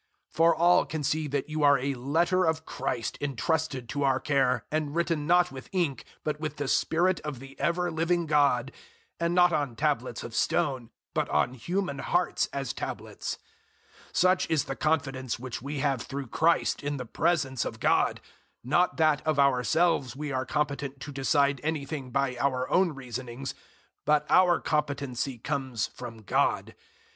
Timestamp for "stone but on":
10.33-11.53